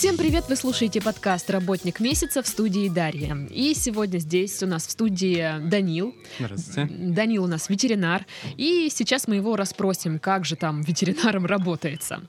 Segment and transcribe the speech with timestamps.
[0.00, 0.44] Всем привет!
[0.48, 3.36] Вы слушаете подкаст «Работник месяца» в студии Дарья.
[3.50, 6.14] И сегодня здесь у нас в студии Данил.
[6.38, 6.90] Здравствуйте.
[6.90, 8.24] Данил у нас ветеринар.
[8.56, 12.22] И сейчас мы его расспросим, как же там ветеринаром работается.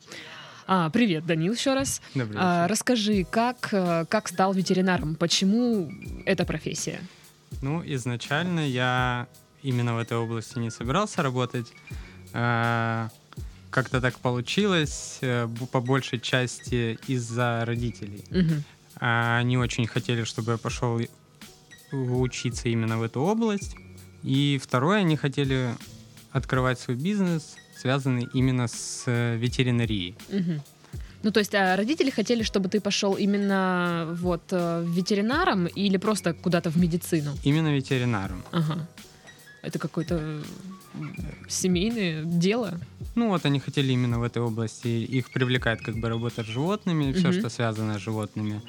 [0.68, 2.02] А, привет, Данил, еще раз.
[2.13, 5.16] Добрый А, расскажи, как, э, как стал ветеринаром?
[5.16, 5.89] Почему
[6.25, 7.00] эта профессия?
[7.62, 9.28] Ну, изначально я
[9.62, 11.72] именно в этой области не собирался работать.
[12.34, 13.09] А,
[13.70, 18.23] Как-то так получилось, э, по большей части из-за родителей.
[19.00, 21.00] А, Они очень хотели, чтобы я пошел
[21.92, 23.76] учиться именно в эту область.
[24.23, 25.76] И второе, они хотели
[26.31, 30.16] открывать свой бизнес, связанный именно с э, ветеринарией.
[30.30, 30.62] Мгм.
[31.23, 36.34] Ну, то есть а родители хотели, чтобы ты пошел именно вот э, ветеринаром или просто
[36.34, 37.31] куда-то в медицину?
[37.44, 38.44] Именно ветеринаром.
[38.52, 38.88] Ага.
[39.61, 40.41] Это какое-то
[41.47, 42.80] семейное дело?
[43.16, 47.11] Ну вот они хотели именно в этой области, их привлекает как бы работа с животными,
[47.13, 47.39] все, Мгм.
[47.39, 48.61] что связано с животными.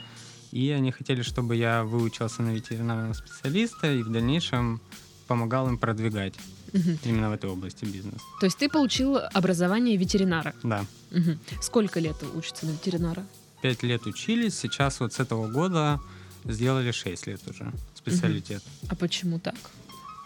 [0.52, 4.80] И они хотели, чтобы я выучился на ветеринарного специалиста и в дальнейшем
[5.26, 6.34] помогал им продвигать
[6.72, 6.98] Мгм.
[7.04, 8.20] именно в этой области бизнес.
[8.40, 10.54] То есть ты получил образование ветеринара?
[10.62, 10.84] Да.
[11.10, 11.38] Мгм.
[11.60, 13.24] Сколько лет учится на ветеринара?
[13.62, 16.00] Пять лет учились, сейчас вот с этого года
[16.44, 18.62] сделали шесть лет уже специалитет.
[18.88, 19.54] А почему так?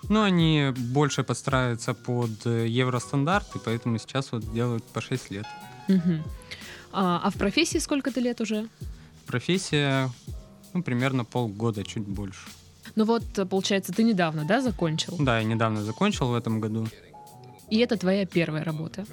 [0.09, 5.47] Ну, они больше подстраиваются под э, евростандарты, поэтому сейчас вот делают по 6 лет.
[5.89, 6.23] Мгм.
[6.93, 8.69] А, а в профессии сколько ты лет уже?
[9.27, 10.11] Профессия,
[10.73, 12.47] ну, примерно полгода, чуть больше.
[12.97, 15.17] Ну вот, получается, ты недавно, да, закончил?
[15.19, 16.89] Да, я недавно закончил в этом году.
[17.69, 19.05] И это твоя первая работа.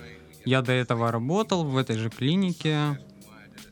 [0.45, 2.98] Я до этого работал в этой же клинике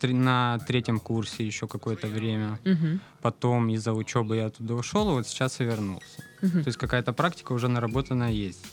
[0.04, 2.60] на третьем курсе еще какое-то время.
[2.66, 3.00] Мгм.
[3.22, 6.24] Потом из-за учебы я туда ушел, и вот сейчас и вернулся.
[6.42, 6.64] Мгм.
[6.64, 8.66] То есть какая-то практика уже наработанная есть.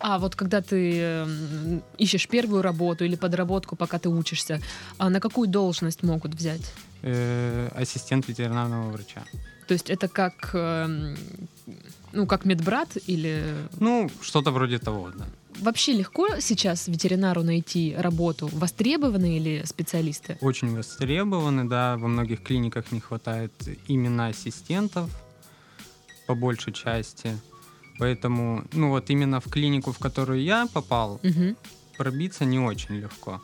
[0.00, 4.60] А вот когда ты м, ищешь первую работу или подработку, пока ты учишься,
[4.98, 6.72] а на какую должность могут взять?
[7.02, 9.22] Э, ассистент ветеринарного врача.
[9.72, 11.16] То есть это как, эм,
[12.12, 13.42] ну, как медбрат или...
[13.80, 15.24] Ну, что-то вроде того, да.
[15.60, 18.50] Вообще легко сейчас ветеринару найти работу?
[18.52, 20.36] Востребованы или специалисты?
[20.42, 21.96] Очень востребованы, да.
[21.96, 23.52] Во многих клиниках не хватает
[23.88, 25.08] именно ассистентов
[26.26, 27.34] по большей части.
[27.98, 31.56] Поэтому, ну вот именно в клинику, в которую я попал, Мгм.
[31.96, 33.40] пробиться не очень легко.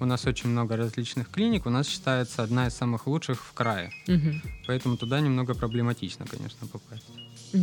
[0.00, 3.90] У нас очень много различных клиник, у нас считается одна из самых лучших в крае.
[4.06, 4.42] Мгм.
[4.66, 7.06] Поэтому туда немного проблематично, конечно, попасть.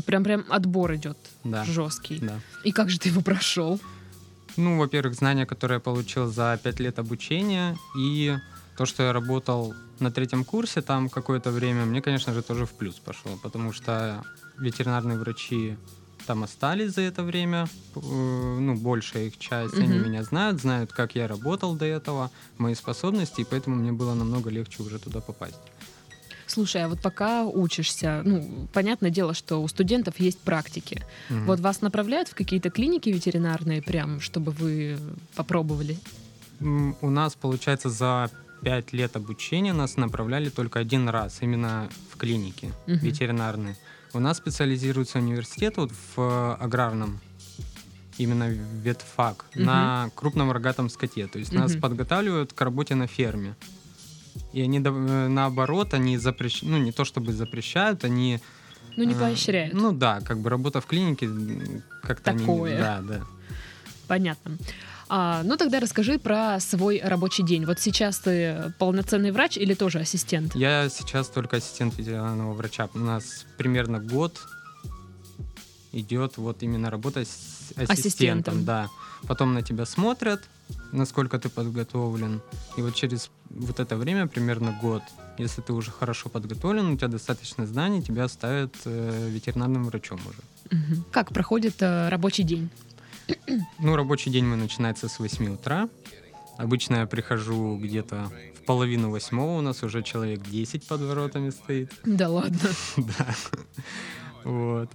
[0.06, 1.64] Прям прям отбор идет Да.
[1.66, 2.20] жесткий.
[2.20, 2.40] Да.
[2.64, 3.80] И как же ты его прошел?
[4.58, 8.36] Ну, во-первых, знания, которые я получил за пять лет обучения, и
[8.78, 12.72] то, что я работал на третьем курсе там какое-то время, мне, конечно же, тоже в
[12.72, 14.24] плюс пошло, потому что
[14.58, 15.76] ветеринарные врачи
[16.26, 20.04] там остались за это время, э, ну, большая их часть, они Мгм.
[20.08, 24.50] меня знают, знают, как я работал до этого, мои способности, и поэтому мне было намного
[24.50, 25.62] легче уже туда попасть.
[26.46, 31.02] Слушай, а вот пока учишься, ну, понятное дело, что у студентов есть практики.
[31.30, 31.46] Мгм.
[31.46, 35.00] Вот вас направляют в какие-то клиники ветеринарные, прям, чтобы вы
[35.36, 35.98] попробовали?
[36.60, 38.30] У нас, получается, за
[38.62, 43.00] пять лет обучения нас направляли только один раз, именно в клинике Мгм.
[43.00, 43.76] ветеринарные.
[44.14, 47.20] У нас специализируется университет вот в э, аграрном,
[48.20, 49.66] именно ветфак, Мгм.
[49.66, 51.28] на крупном рогатом скоте.
[51.28, 51.82] То есть нас Мгм.
[51.82, 53.56] подготавливают к работе на ферме.
[54.54, 58.40] И они, э, наоборот, они запрещают, ну не то чтобы запрещают, они...
[58.98, 59.74] Ну, не э, поощряют.
[59.74, 61.28] Ну да, как бы работа в клинике
[62.04, 62.34] как-то...
[62.34, 62.78] Такое.
[62.78, 63.22] да, да.
[64.08, 64.58] Понятно.
[65.10, 67.66] А, ну, тогда расскажи про свой рабочий день.
[67.66, 70.56] Вот сейчас ты полноценный врач или тоже ассистент?
[70.56, 72.90] Я сейчас только ассистент ветеринарного врача.
[72.94, 74.40] У нас примерно год
[75.92, 78.66] идет вот именно работа с ассистентом, Ассистентом.
[78.66, 78.90] да.
[79.28, 80.42] Потом на тебя смотрят,
[80.92, 82.42] насколько ты подготовлен.
[82.78, 85.02] И вот через вот это время, примерно год,
[85.38, 90.82] если ты уже хорошо подготовлен, у тебя достаточно знаний, тебя ставят э, ветеринарным врачом уже.
[91.12, 92.70] Как проходит э, рабочий день?
[93.80, 95.90] Ну, рабочий день мой начинается с 8 утра.
[96.58, 101.92] Обычно я прихожу где-то в половину восьмого, у нас уже человек 10 под воротами стоит.
[102.06, 102.60] Да ладно.
[102.98, 103.36] Да.
[104.44, 104.90] Вот.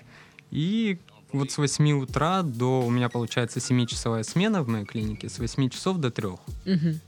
[0.50, 0.98] И
[1.32, 2.82] вот с 8 утра до...
[2.82, 6.28] У меня получается 7-часовая смена в моей клинике, с 8 часов до 3.
[6.64, 7.00] Мгм.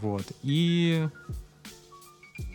[0.00, 0.24] Вот.
[0.42, 1.08] И...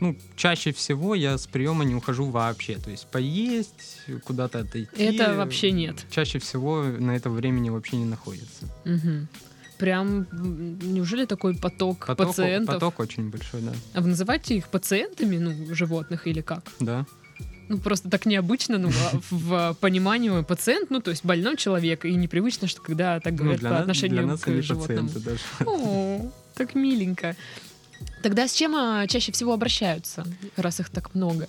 [0.05, 2.75] Ну, чаще всего я с приема не ухожу вообще.
[2.77, 4.89] То есть поесть, куда-то отойти.
[5.03, 6.05] Это вообще нет.
[6.11, 8.65] Чаще всего на это времени вообще не находится.
[8.85, 9.27] Мгм.
[9.77, 10.27] Прям,
[10.81, 12.75] неужели такой поток, Поток, пациентов?
[12.75, 13.73] поток очень большой, да.
[13.93, 16.63] А вы называете их пациентами, ну, животных или как?
[16.79, 17.05] Да.
[17.67, 22.13] Ну, просто так необычно, ну, а в понимании пациент, ну, то есть больной человек, и
[22.15, 25.09] непривычно, что когда так Ну, говорят по нас- отношению для нас к животному.
[25.09, 25.41] пациенты даже.
[25.65, 27.35] О, так миленько.
[28.21, 30.25] Тогда с чем а, чаще всего обращаются,
[30.55, 31.47] раз их так много?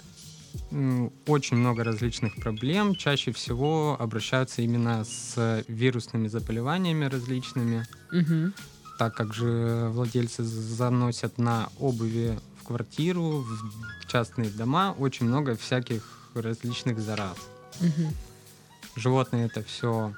[1.26, 2.94] Очень много различных проблем.
[2.94, 8.52] Чаще всего обращаются именно с вирусными заболеваниями различными, Мгм.
[8.98, 16.02] так как же владельцы заносят на обуви в квартиру, в частные дома очень много всяких
[16.34, 17.36] различных зараз.
[17.80, 18.14] Мгм.
[18.96, 20.14] Животные это все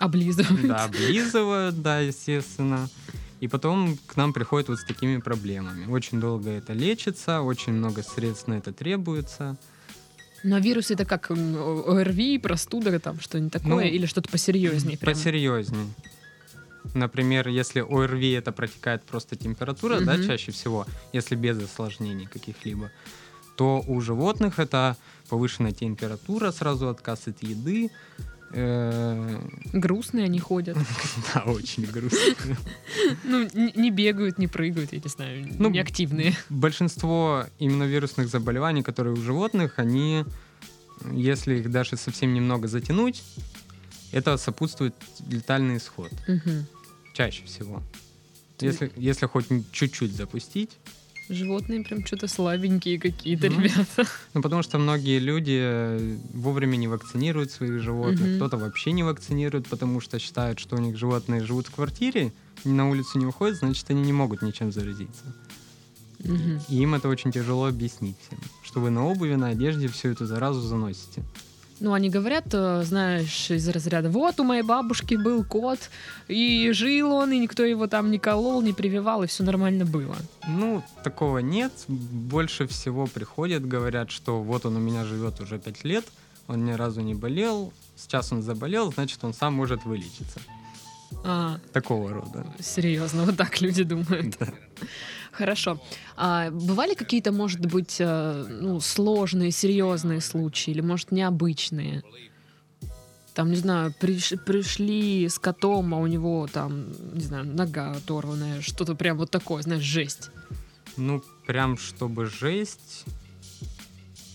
[0.00, 0.66] Облизывают.
[0.66, 2.88] да, облизывают, да, естественно.
[3.44, 5.84] И потом к нам приходят вот с такими проблемами.
[5.92, 9.58] Очень долго это лечится, очень много средств на это требуется.
[10.42, 14.96] Но вирус это как ОРВИ, простуда, там что-нибудь такое, Ну, или что-то посерьезнее?
[14.96, 15.12] прям?
[15.12, 15.92] Посерьезней.
[16.94, 20.26] Например, если ОРВИ это протекает просто температура, да, Мгм.
[20.26, 22.90] чаще всего, если без осложнений каких-либо,
[23.58, 24.96] то у животных это
[25.28, 27.90] повышенная температура, сразу отказ от еды.
[28.52, 29.40] Э,
[29.72, 30.76] Грустные они ходят.
[31.34, 32.56] Да, очень грустно.
[33.24, 36.34] Ну, не бегают, не прыгают, я не знаю, Ну, не активные.
[36.48, 40.24] Большинство именно вирусных заболеваний, которые у животных, они,
[41.12, 43.22] если их даже совсем немного затянуть,
[44.12, 44.94] это сопутствует
[45.28, 46.12] летальный исход.
[47.14, 47.82] Чаще всего.
[48.60, 50.70] Если, если хоть чуть-чуть запустить.
[51.28, 53.62] Животные прям что-то слабенькие какие-то, Мгм.
[53.62, 54.06] ребята.
[54.34, 58.36] Ну, потому что многие люди э, вовремя не вакцинируют своих животных, Мгм.
[58.36, 62.32] кто-то вообще не вакцинирует, потому что считают, что у них животные живут в квартире,
[62.64, 65.24] на улицу не выходят, значит, они не могут ничем заразиться.
[66.18, 66.60] Мгм.
[66.68, 70.26] И им это очень тяжело объяснить всем, что вы на обуви, на одежде всю эту
[70.26, 71.22] заразу заносите.
[71.80, 75.78] Ну, они говорят, э, знаешь, из разряда, вот у моей бабушки был кот,
[76.28, 80.16] и жил он, и никто его там не колол, не прививал, и все нормально было.
[80.46, 81.72] Ну, такого нет.
[81.88, 86.04] Больше всего приходят, говорят, что вот он у меня живет уже пять лет,
[86.46, 90.40] он ни разу не болел, сейчас он заболел, значит, он сам может вылечиться.
[91.24, 92.46] А, Такого рода.
[92.60, 94.36] серьезно, вот так люди думают.
[94.38, 94.48] Да.
[95.36, 95.80] Хорошо.
[96.16, 102.02] А бывали какие-то, может быть, э, ну, сложные, серьезные случаи, или, может, необычные?
[103.34, 106.84] Там, не знаю, приш- пришли с котом, а у него там,
[107.14, 110.30] не знаю, нога оторванная, что-то прям вот такое, знаешь, жесть.
[110.96, 113.04] Ну, прям чтобы жесть.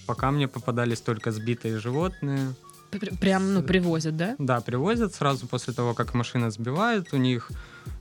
[0.06, 2.54] Пока мне попадались только сбитые животные.
[2.92, 4.36] Пр- Прям, ну, привозят, да?
[4.40, 7.14] Да, привозят сразу после того, как машина сбивает.
[7.14, 7.52] У них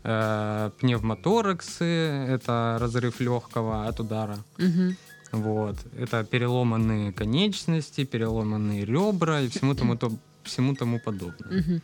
[0.04, 4.38] э, пневмотораксы, это разрыв легкого от удара.
[4.58, 4.96] Мгм.
[5.32, 5.76] Вот.
[5.98, 10.10] Это переломанные конечности, переломанные ребра и всему тому, то,
[10.42, 11.60] всему тому подобное.
[11.62, 11.82] Мгм.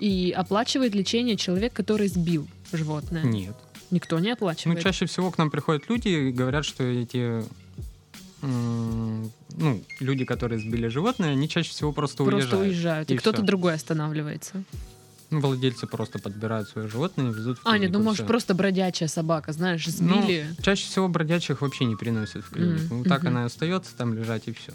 [0.00, 3.22] И оплачивает лечение человек, который сбил животное.
[3.24, 3.54] Нет.
[3.90, 4.82] Никто не Ну, оплачивает.
[4.82, 7.44] чаще всего к нам приходят люди и говорят, что эти
[8.42, 9.30] ну,
[10.00, 12.66] люди, которые сбили животное, они чаще всего просто, Просто уезжают.
[12.66, 14.64] уезжают, и, и кто-то другой останавливается.
[15.32, 18.54] Ну, владельцы просто подбирают свое животное и везут в А, нет, ну клинику, может просто
[18.54, 20.54] бродячая собака, знаешь, Ну, сбили.
[20.60, 22.94] чаще всего бродячих вообще не приносят в клинику.
[22.94, 23.28] Мгм, Ну, так мгм.
[23.28, 24.72] она и остается там лежать и все.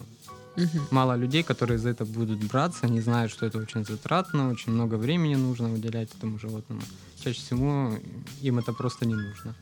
[0.56, 0.88] Мгм.
[0.90, 4.96] Мало людей, которые за это будут браться, они знают, что это очень затратно, очень много
[4.96, 6.82] времени нужно уделять этому животному.
[7.24, 7.94] Чаще всего
[8.42, 9.54] им это просто не нужно.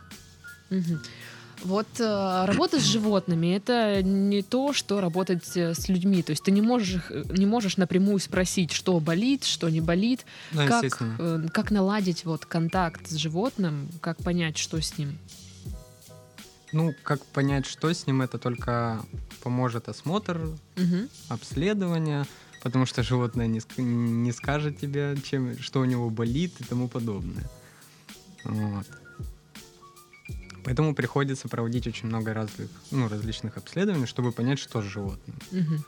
[0.70, 1.00] Мгм.
[1.66, 6.22] Вот э, работа с животными это не то, что работать э, с людьми.
[6.22, 10.26] То есть ты не можешь, э, не можешь напрямую спросить, что болит, что не болит,
[10.52, 11.16] Да, как, естественно.
[11.18, 15.18] э, как наладить вот контакт с животным, как понять, что с ним.
[16.72, 19.02] Ну, как понять, что с ним, это только
[19.42, 21.10] поможет осмотр, Мгм.
[21.30, 22.26] обследование,
[22.62, 27.50] потому что животное не, не скажет тебе, чем, что у него болит и тому подобное.
[28.44, 28.86] Вот.
[30.66, 35.38] Поэтому приходится проводить очень много разных, ну, различных обследований, чтобы понять, что с животным.
[35.52, 35.86] Мгм.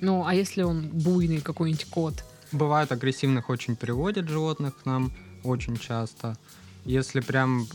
[0.00, 2.24] Ну, а если он буйный какой-нибудь кот?
[2.50, 5.12] Бывает, агрессивных очень приводят животных к нам
[5.44, 6.38] очень часто.
[6.86, 7.68] Если прям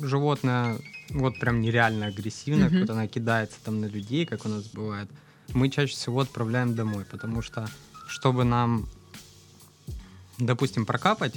[0.00, 0.78] животное
[1.10, 2.80] вот прям нереально агрессивное, Мгм.
[2.80, 5.10] как она кидается там на людей, как у нас бывает,
[5.52, 7.68] мы чаще всего отправляем домой, потому что
[8.08, 8.88] чтобы нам,
[10.38, 11.34] допустим, прокапать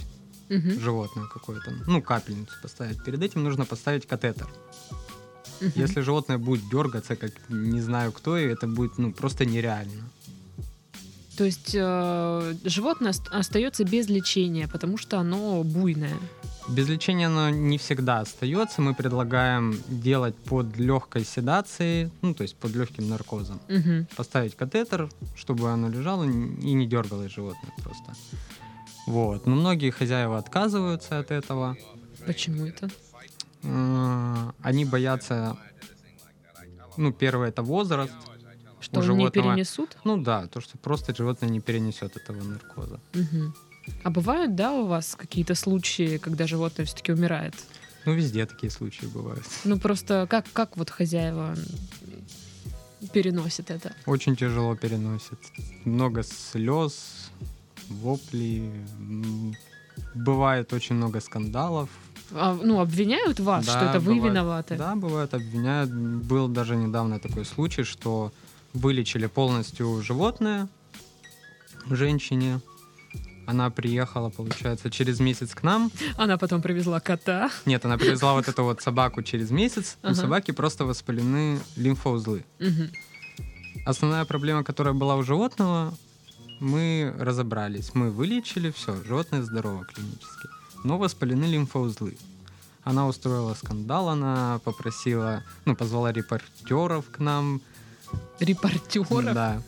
[0.50, 0.80] Мгм.
[0.80, 4.48] животное какое-то, ну, капельницу поставить, перед этим нужно поставить катетер.
[5.62, 5.72] Мгм.
[5.76, 10.10] Если животное будет дергаться, как не знаю кто, и это будет, ну, просто нереально.
[11.38, 16.18] То есть э, животное ост- остается без лечения, потому что оно буйное.
[16.68, 18.82] Без лечения оно не всегда остается.
[18.82, 23.60] Мы предлагаем делать под легкой седацией, ну, то есть под легким наркозом.
[23.70, 24.08] Мгм.
[24.16, 28.14] Поставить катетер, чтобы оно лежало и не дергалось животное просто.
[29.10, 29.48] Вот.
[29.48, 31.76] Но многие хозяева отказываются от этого.
[32.26, 32.90] Почему это?
[33.64, 35.58] Э, Они боятся,
[36.98, 38.14] ну, первое это возраст,
[38.80, 39.98] Что у не животного- перенесут?
[40.04, 43.00] Ну да, то, что просто животное не перенесет этого наркоза.
[43.14, 43.54] Мгм.
[44.04, 47.56] А бывают, да, у вас какие-то случаи, когда животное все-таки умирает?
[48.06, 49.44] Ну, везде такие случаи бывают.
[49.66, 51.56] Ну просто как, как вот хозяева
[53.14, 53.92] переносят это?
[54.06, 55.40] Очень тяжело переносит.
[55.86, 57.32] Много слез,
[57.90, 58.72] воплей.
[59.00, 59.56] м,
[60.16, 61.90] Бывает очень много скандалов.
[62.32, 64.34] А, ну, обвиняют вас, Да, что это вы бывает.
[64.34, 64.76] виноваты?
[64.78, 65.90] Да, бывает, обвиняют.
[65.92, 68.32] Был даже недавно такой случай, что
[68.74, 70.68] вылечили полностью животное
[71.90, 72.62] женщине.
[73.48, 75.92] Она приехала, получается, через месяц к нам.
[76.18, 77.50] Она потом привезла кота.
[77.66, 79.98] Нет, она привезла вот эту вот собаку через месяц.
[80.04, 82.46] У собаки просто воспалены лимфоузлы.
[83.86, 85.94] Основная проблема, которая была у животного,
[86.60, 87.92] мы разобрались.
[87.94, 90.50] Мы вылечили, все, животное здорово клинически.
[90.84, 92.18] Но воспалены лимфоузлы.
[92.84, 97.62] Она устроила скандал, она попросила, ну, позвала репортеров к нам.
[98.40, 99.34] Репортеров.
[99.34, 99.62] Да.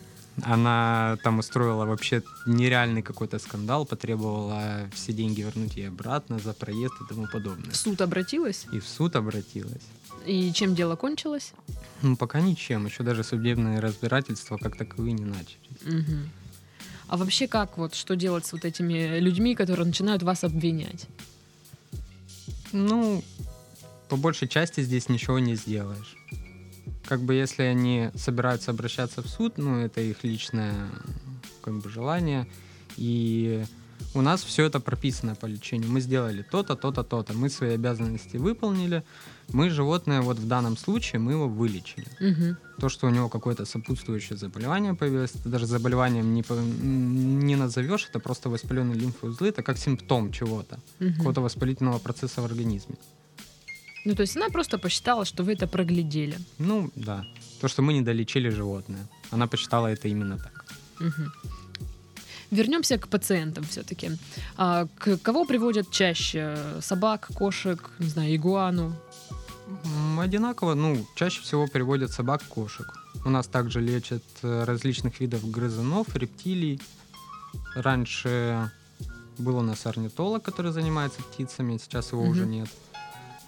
[0.44, 6.94] Она там устроила вообще нереальный какой-то скандал, потребовала все деньги вернуть ей обратно за проезд
[7.02, 7.72] и тому подобное.
[7.72, 8.66] В суд обратилась?
[8.72, 9.84] И в суд обратилась.
[10.26, 11.54] И чем дело кончилось?
[12.02, 12.86] Ну, пока ничем.
[12.86, 15.82] Еще даже судебные разбирательства как таковые не начались.
[15.84, 16.30] Мгм.
[17.12, 21.08] А вообще как вот, что делать с вот этими людьми, которые начинают вас обвинять?
[22.72, 23.22] Ну,
[24.08, 26.16] по большей части здесь ничего не сделаешь.
[27.04, 30.90] Как бы если они собираются обращаться в суд, ну, это их личное
[31.62, 32.48] как бы желание.
[32.96, 33.66] И
[34.14, 35.92] у нас все это прописано по лечению.
[35.92, 37.34] Мы сделали то-то, то-то, то-то.
[37.34, 39.04] Мы свои обязанности выполнили.
[39.54, 42.08] Мы животное, вот в данном случае, мы его вылечили.
[42.20, 42.58] Мгм.
[42.80, 48.08] То, что у него какое-то сопутствующее заболевание появилось, это даже заболеванием не, по- не назовешь,
[48.10, 51.14] это просто воспаленные лимфоузлы, это как симптом чего-то, Мгм.
[51.14, 52.96] какого-то воспалительного процесса в организме.
[54.06, 56.38] Ну, то есть она просто посчитала, что вы это проглядели.
[56.60, 57.24] Ну, да.
[57.60, 59.08] То, что мы не долечили животное.
[59.32, 60.66] Она посчитала это именно так.
[61.00, 61.32] Мгм.
[62.52, 64.10] Вернемся к пациентам все-таки.
[64.58, 66.58] А, к кого приводят чаще?
[66.82, 68.94] Собак, кошек, не знаю, игуану?
[70.20, 72.88] Одинаково, ну, чаще всего переводят собак, кошек.
[73.26, 76.80] У нас также лечат э, различных видов грызунов, рептилий.
[77.76, 78.72] Раньше
[79.38, 82.32] был у нас орнитолог, который занимается птицами, сейчас его Мгм.
[82.32, 82.70] уже нет.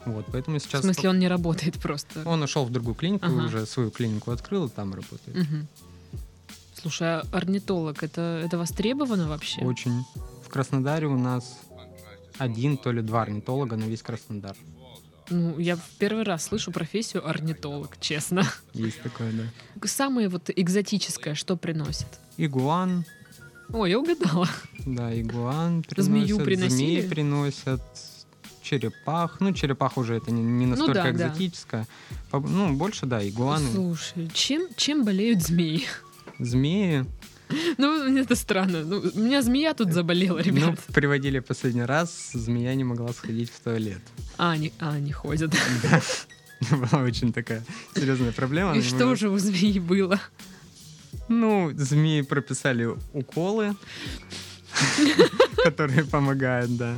[0.05, 0.81] Вот, поэтому В сейчас...
[0.81, 2.23] смысле, он не работает просто.
[2.25, 3.45] Он ушел в другую клинику, Ага.
[3.45, 5.35] уже свою клинику открыл и там работает.
[5.35, 5.67] Мгм.
[6.75, 9.61] Слушай, а орнитолог, это, это востребовано вообще?
[9.61, 10.03] Очень.
[10.45, 11.59] В Краснодаре у нас
[12.37, 14.57] один, то ли два орнитолога на весь Краснодар.
[15.33, 18.43] Ну, я в первый раз слышу профессию орнитолог, честно.
[18.73, 19.87] Есть такое, да.
[19.87, 22.07] Самое вот экзотическое, что приносит?
[22.37, 23.03] Игуан,
[23.69, 24.47] О, я угадала.
[24.85, 26.05] да, игуан приносят.
[26.11, 27.01] Змею приносили?
[27.01, 27.81] Змеи приносят.
[28.61, 29.41] Черепах.
[29.41, 31.09] Ну, черепах уже это не, не настолько да, да.
[31.11, 31.87] экзотическое.
[32.29, 33.69] По- Ну, больше, да, игуаны.
[33.73, 35.85] Слушай, чем, чем болеют змеи?
[36.39, 37.05] Змеи.
[37.77, 38.83] Ну, это странно.
[38.83, 40.79] Ну, у меня змея тут заболела, Ну, ребят.
[40.93, 44.01] приводили последний раз, змея не могла сходить в туалет.
[44.37, 45.51] А, они, а, они ходят.
[46.71, 47.63] Была очень такая
[47.95, 48.75] серьезная проблема.
[48.77, 50.19] И что же у змеи было?
[51.27, 53.75] Ну, змеи прописали уколы,
[55.63, 56.95] которые помогают, да.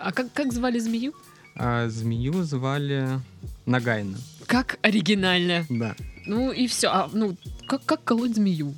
[0.00, 1.12] А как, как звали змею?
[1.54, 3.20] А змею звали
[3.66, 5.66] Нагайна, Как оригинально.
[5.68, 5.94] да.
[6.26, 6.88] Ну и все.
[6.88, 7.36] А, ну,
[7.66, 8.74] как, как колоть змею?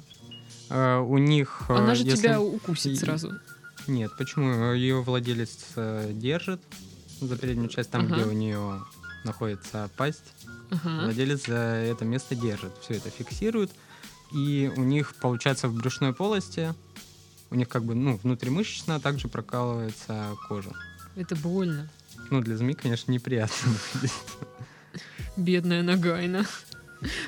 [0.71, 1.63] А, у них...
[1.69, 3.33] э, Она же если- тебя укусит сразу.
[3.87, 4.73] Нет, почему?
[4.73, 6.61] Ее владелец э, держит
[7.21, 8.15] за переднюю часть, там, Ага.
[8.17, 8.83] где у нее
[9.25, 10.25] находится пасть.
[10.71, 11.05] Ага.
[11.05, 13.71] Владелец за это место держит, все это фиксирует.
[14.33, 16.75] И у них, получается, в брюшной полости,
[17.51, 20.73] у них как бы, ну, внутримышечно также прокалывается кожа.
[21.15, 21.89] Это больно.
[22.31, 23.73] Ну, для змей, конечно, неприятно.
[25.37, 26.47] Бедная Нагайна.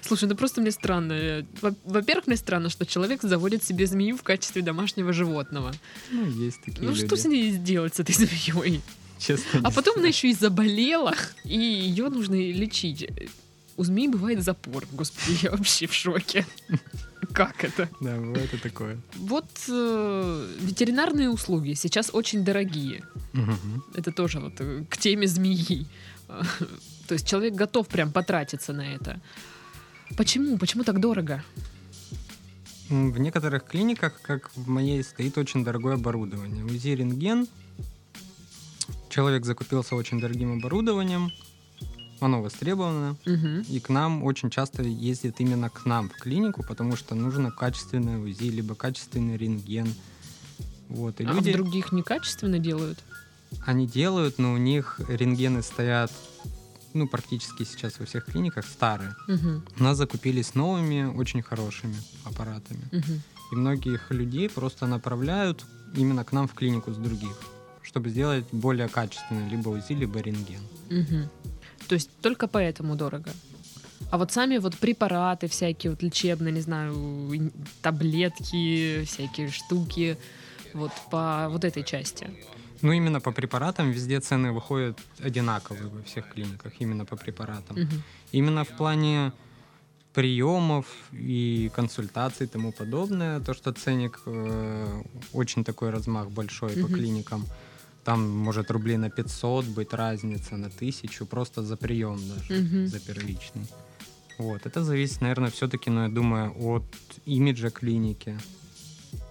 [0.02, 1.12] Слушай, ну просто мне странно.
[1.12, 5.72] Э, во- Во-первых, мне странно, что человек заводит себе змею в качестве домашнего животного.
[6.10, 7.06] Ну, есть такие Ну люди.
[7.06, 8.80] что с ней сделать, с этой змеей?
[9.18, 9.60] Честно.
[9.64, 11.14] А потом она еще и заболела,
[11.44, 13.08] и ее нужно лечить.
[13.78, 14.84] У змеи бывает запор.
[14.92, 16.46] Господи, я вообще в шоке.
[17.32, 17.88] Как это?
[18.00, 18.98] Да, бывает и такое.
[19.16, 23.02] Вот э, ветеринарные услуги сейчас очень дорогие.
[23.32, 23.84] Мгм.
[23.94, 25.86] Это тоже вот э, к теме змеи.
[27.08, 29.20] То есть человек готов прям потратиться на это.
[30.16, 30.58] Почему?
[30.58, 31.42] Почему так дорого?
[32.88, 36.64] В некоторых клиниках, как в моей, стоит очень дорогое оборудование.
[36.64, 37.48] УЗИ рентген.
[39.08, 41.32] Человек закупился очень дорогим оборудованием.
[42.20, 43.16] Оно востребовано.
[43.26, 43.62] Мгм.
[43.68, 48.18] И к нам очень часто ездит именно к нам в клинику, потому что нужно качественное
[48.18, 49.92] УЗИ, либо качественный рентген.
[50.88, 51.20] Вот.
[51.20, 53.02] И А люди, других некачественно делают?
[53.64, 56.12] они делают, но у них рентгены стоят
[56.96, 59.14] ну, практически сейчас во всех клиниках старые.
[59.28, 59.64] Мгм.
[59.78, 62.88] У нас закупились новыми, очень хорошими аппаратами.
[62.92, 63.22] Мгм.
[63.52, 67.38] И многих людей просто направляют именно к нам в клинику с других,
[67.82, 70.62] чтобы сделать более качественный либо УЗИ, либо рентген.
[70.90, 71.28] Мгм.
[71.88, 73.30] То есть только поэтому дорого.
[74.10, 80.16] А вот сами вот препараты всякие вот лечебные, не знаю, таблетки, всякие штуки,
[80.74, 82.28] вот по вот этой части.
[82.82, 87.76] Ну, именно по препаратам везде цены выходят одинаковые во всех клиниках, именно по препаратам.
[87.76, 88.02] Мгм.
[88.32, 89.32] Именно в плане
[90.14, 95.02] приемов и консультаций и тому подобное, то, что ценник э,
[95.32, 96.94] очень такой размах большой по Мгм.
[96.94, 97.46] клиникам,
[98.04, 102.86] там может рублей на 500 быть разница, на тысячу, просто за прием даже, Мгм.
[102.88, 103.66] за первичный.
[104.38, 106.84] Вот, это зависит, наверное, все-таки, ну, я думаю, от
[107.26, 108.38] имиджа клиники.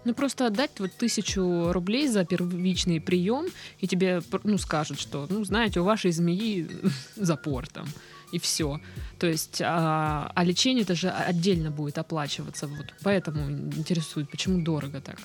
[0.06, 3.48] Ну просто отдать вот тысячу рублей за первичный прием,
[3.80, 6.70] и тебе ну, скажут, что, ну, знаете, у вашей змеи
[7.16, 7.88] запор там,
[8.32, 8.80] и все.
[9.18, 12.68] То есть, а, а лечение это же отдельно будет оплачиваться.
[12.68, 15.18] Вот поэтому интересует, почему дорого так.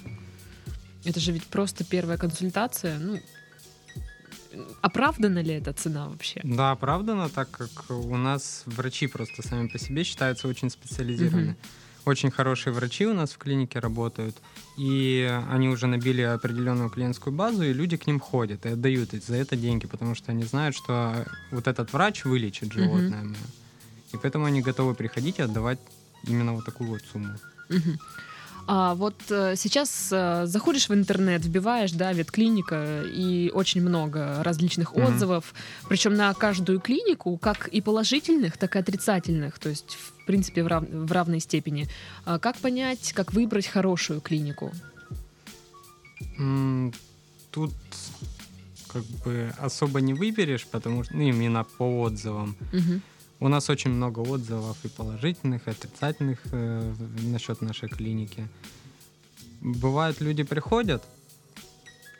[1.04, 2.98] Это же ведь просто первая консультация.
[2.98, 3.20] Ну,
[4.80, 6.40] оправдана ли эта цена вообще?
[6.42, 11.50] Да, оправдано, так как у нас врачи просто сами по себе считаются очень специализированными.
[11.50, 11.58] Мгм.
[12.06, 14.36] Очень хорошие врачи у нас в клинике работают,
[14.78, 19.36] и они уже набили определенную клиентскую базу, и люди к ним ходят и отдают за
[19.36, 23.22] это деньги, потому что они знают, что вот этот врач вылечит животное.
[23.22, 23.36] мое.
[24.12, 25.78] И поэтому они готовы приходить и отдавать
[26.26, 27.34] именно вот такую вот сумму.
[27.68, 27.98] Мгм.
[28.66, 34.94] А вот э, сейчас э, заходишь в интернет, вбиваешь, да, ветклиника, и очень много различных
[34.94, 35.04] Мгм.
[35.06, 35.54] отзывов,
[35.88, 40.68] причем на каждую клинику, как и положительных, так и отрицательных, то есть, в принципе, в,
[40.68, 41.88] рав- в равной степени.
[42.24, 44.72] А как понять, как выбрать хорошую клинику?
[46.38, 46.92] М,
[47.50, 47.72] Тут
[48.86, 52.54] как бы особо не выберешь, потому что ну, именно по отзывам.
[52.72, 53.02] Мгм.
[53.40, 58.46] У нас очень много отзывов и положительных, и отрицательных э, насчет нашей клиники.
[59.62, 61.02] Бывает, люди приходят,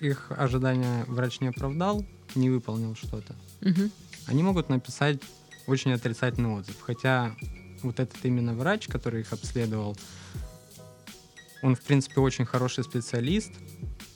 [0.01, 3.35] их ожидания врач не оправдал, не выполнил что-то.
[3.61, 3.90] Мгм.
[4.27, 5.21] Они могут написать
[5.66, 6.81] очень отрицательный отзыв.
[6.81, 7.37] Хотя
[7.83, 9.97] вот этот именно врач, который их обследовал,
[11.62, 13.53] он, в принципе, очень хороший специалист,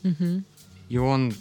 [0.02, 0.44] Мгм.
[0.88, 1.34] и он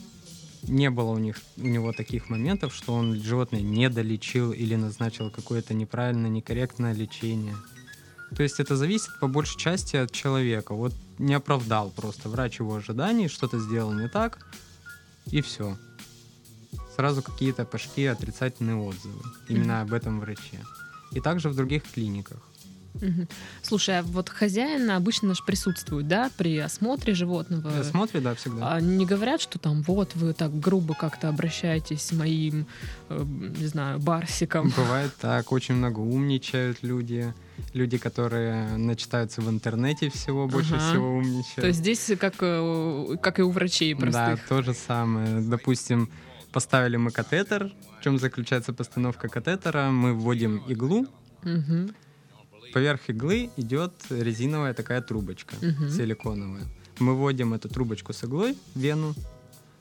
[0.64, 5.30] не было у них у него таких моментов, что он животное не долечил или назначил
[5.30, 7.56] какое-то неправильное, некорректное лечение.
[8.36, 10.74] То есть это зависит по большей части от человека.
[10.74, 14.40] Вот не оправдал просто врач его ожиданий, что-то сделал не так,
[15.28, 15.78] и все.
[16.96, 20.60] Сразу какие-то пошли отрицательные отзывы именно об этом враче.
[21.12, 22.40] И также в других клиниках.
[23.62, 27.70] Слушай, а вот хозяин обычно же присутствует, да, при осмотре животного?
[27.80, 28.74] Э, Смотри, да, всегда.
[28.76, 32.66] А не говорят, что там вот вы так грубо как-то обращаетесь с моим,
[33.10, 34.72] э, не знаю, барсиком.
[34.76, 37.34] Бывает так, очень много умничают люди.
[37.74, 40.90] Люди, которые начитаются в интернете всего, больше Ага.
[40.90, 41.56] всего умничают.
[41.62, 44.48] То есть здесь как, э, как и у врачей Да, простых.
[44.48, 45.42] то же самое.
[45.42, 46.10] Допустим,
[46.52, 47.72] поставили мы катетер.
[48.00, 49.90] В чем заключается постановка катетера?
[49.90, 51.08] Мы вводим иглу,
[51.44, 51.94] Мгм.
[52.74, 55.90] Поверх иглы идет резиновая такая трубочка, Мгм.
[55.90, 56.64] силиконовая.
[57.00, 59.16] Мы вводим эту трубочку с иглой в вену,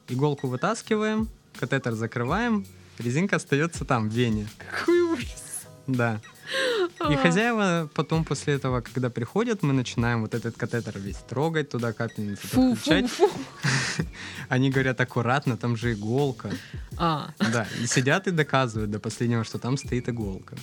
[0.09, 1.28] иголку вытаскиваем,
[1.59, 2.64] катетер закрываем,
[2.98, 4.46] резинка остается там, в вене.
[4.59, 5.42] Какой ужас.
[5.87, 6.20] Да.
[7.11, 7.16] И А.
[7.16, 12.46] хозяева потом после этого, когда приходят, мы начинаем вот этот катетер весь трогать, туда капельницы
[12.46, 13.11] Фу, фу, подключать.
[13.11, 13.28] фу.
[14.48, 16.50] Они говорят аккуратно, там же иголка.
[16.96, 20.57] А, Да, и сидят и доказывают до последнего, что там стоит иголка.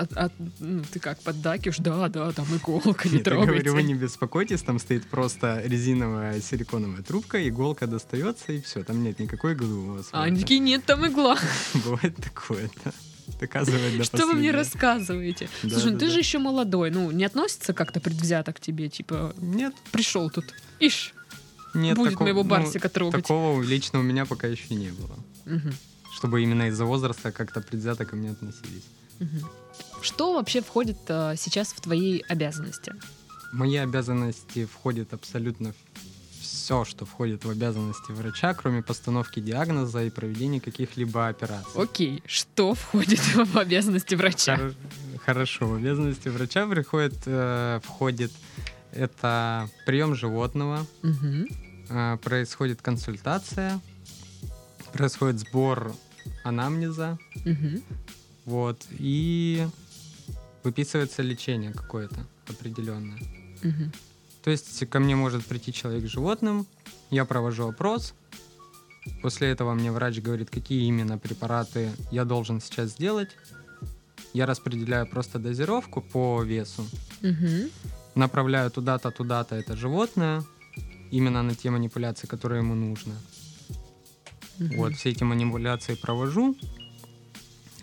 [0.00, 1.78] А- а, ну, ты как поддакиваешь?
[1.78, 3.52] Да, да, там иголка, не Нет, я трогайте.
[3.52, 9.02] говорю, вы не беспокойтесь, там стоит просто резиновая силиконовая трубка, иголка достается, и все, там
[9.02, 10.08] нет никакой иглы у вас.
[10.12, 11.36] А они такие, нет, там игла.
[11.84, 12.92] Бывает такое, да.
[13.40, 15.48] Доказывать до Что вы мне рассказываете?
[15.62, 16.12] Да, Слушай, ну да, ты да.
[16.12, 20.46] же еще молодой, ну не относится как-то предвзято к тебе, типа Нет, пришел тут,
[20.80, 21.14] ишь,
[21.74, 21.96] нет.
[21.96, 23.22] будет такого- моего ну, барсика трогать.
[23.22, 25.16] Такого лично у меня пока еще не было.
[25.46, 25.72] Мгм,
[26.16, 28.84] Чтобы именно из-за возраста как-то предвзято ко мне относились.
[29.20, 29.40] мгм.
[30.02, 32.92] Что вообще входит а, сейчас в твои обязанности?
[33.52, 35.74] В мои обязанности входит абсолютно
[36.40, 41.80] все, что входит в обязанности врача, кроме постановки диагноза и проведения каких-либо операций.
[41.82, 44.56] Окей, что входит в обязанности врача?
[44.56, 44.74] Хоро-
[45.24, 48.32] Хорошо, в обязанности врача приходит, э, входит
[48.92, 51.46] это прием животного, Мгм,
[51.90, 53.80] э, происходит консультация,
[54.92, 55.94] происходит сбор
[56.44, 57.82] анамнеза, мгм,
[58.44, 59.66] вот, и
[60.64, 63.18] выписывается лечение какое-то определенное.
[63.62, 63.92] мгм.
[64.42, 66.66] То есть ко мне может прийти человек с животным,
[67.10, 68.14] я провожу опрос,
[69.22, 73.30] после этого мне врач говорит, какие именно препараты я должен сейчас сделать,
[74.34, 76.84] я распределяю просто дозировку по весу,
[77.20, 77.70] Мгм.
[78.16, 80.42] направляю туда-то, туда-то это животное,
[81.12, 83.14] именно на те манипуляции, которые ему нужно.
[84.58, 84.76] Мгм.
[84.76, 86.56] Вот, все эти манипуляции провожу,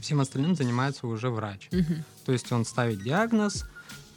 [0.10, 1.70] всем остальным занимается уже врач.
[1.72, 2.04] Мгм.
[2.26, 3.66] То есть он ставит диагноз,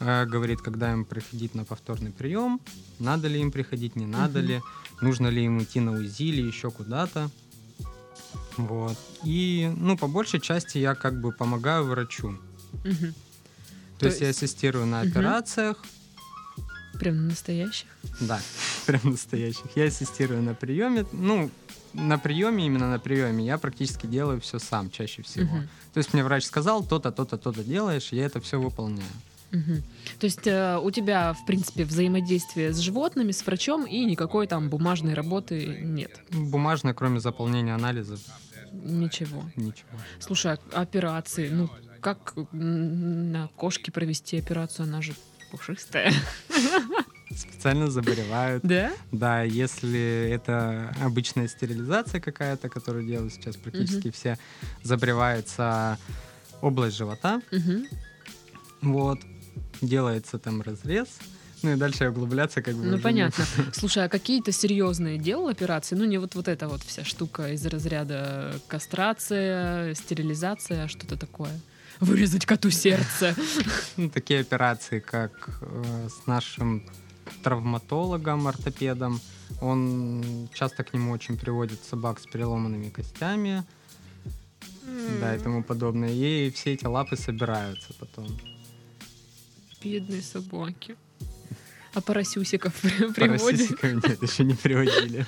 [0.01, 2.61] э, говорит, когда им приходить на повторный прием,
[2.99, 4.49] надо ли им приходить, не надо Мгм.
[4.49, 4.61] ли,
[5.03, 7.29] нужно ли им идти на УЗИ или еще куда-то.
[8.57, 8.97] Вот.
[9.25, 12.39] И, ну, по большей части я как бы помогаю врачу.
[12.85, 13.13] Мгм.
[13.13, 15.11] То, То есть, я есть- ассистирую на Мгм.
[15.11, 15.85] операциях,
[16.99, 17.89] Прям на настоящих.
[18.21, 18.41] да,
[18.87, 19.65] прям настоящих.
[19.77, 21.51] Я ассистирую на приеме, ну,
[21.95, 25.57] на приеме, именно на приеме, я практически делаю все сам чаще всего.
[25.57, 25.69] Мгм.
[25.93, 29.09] То есть мне врач сказал, то-то, то-то, то-то делаешь, я это все выполняю.
[29.51, 29.83] Мгм.
[30.19, 34.71] То есть э, у тебя, в принципе, взаимодействие с животными, с врачом, и никакой там
[34.71, 36.19] бумажной работы нет.
[36.31, 38.21] Бумажно, кроме заполнения анализов,
[38.73, 39.45] Ничего.
[39.57, 39.89] ничего.
[40.19, 41.69] Слушай, а операции, ну,
[42.01, 45.15] как на кошке провести операцию, она же
[45.51, 46.13] пушистая.
[47.37, 48.63] Специально заболевают.
[48.65, 48.93] Да?
[49.11, 54.39] Да, если это обычная стерилизация какая-то, которую делают сейчас практически все,
[54.83, 55.99] забревается
[56.61, 57.87] область живота, Мгм.
[58.83, 59.21] вот,
[59.81, 61.09] делается там разрез,
[61.63, 63.45] ну и дальше углубляться как бы Ну, уже не- понятно.
[63.73, 65.95] Слушай, а какие-то серьезные делал операции?
[65.97, 71.59] Ну, не вот, вот эта вот вся штука из разряда кастрация, стерилизация, что-то такое.
[72.01, 73.35] Вырезать коту сердце.
[73.97, 76.83] Ну, такие операции, как э, с нашим
[77.43, 79.21] травматологом, ортопедом,
[79.61, 83.65] он часто к нему очень приводит собак с переломанными костями,
[85.21, 86.11] да, и тому подобное.
[86.11, 88.27] И все эти лапы собираются потом.
[89.83, 90.97] Бедные собаки.
[91.95, 93.43] А поросюсиков при- приводят?
[93.43, 95.27] Поросисиков нет, еще не приводили.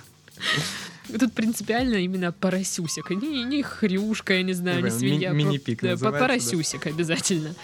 [1.18, 3.10] Тут принципиально именно поросюсик.
[3.10, 5.30] Не, не хрюшка, я не знаю, не свинья.
[5.30, 6.26] мини-пик да, называется, да.
[6.26, 7.54] Поросюсик обязательно.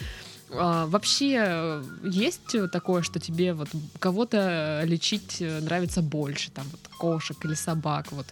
[0.53, 6.81] А, вообще, э, есть такое, что тебе вот кого-то лечить э, нравится больше, там вот
[6.97, 8.27] кошек или собак, вот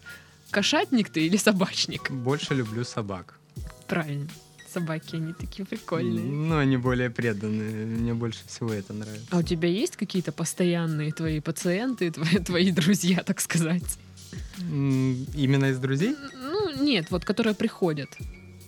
[0.51, 2.11] кошатник ты или собачник?
[2.11, 3.39] Больше люблю собак.
[3.87, 4.27] Правильно.
[4.71, 6.23] Собаки, они такие прикольные.
[6.23, 7.85] Ну, они более преданные.
[7.85, 9.27] Мне больше всего это нравится.
[9.31, 13.97] А у тебя есть какие-то постоянные твои пациенты, твои, твои друзья, так сказать?
[14.59, 16.15] Именно из друзей?
[16.35, 18.09] Ну, нет, вот которые приходят.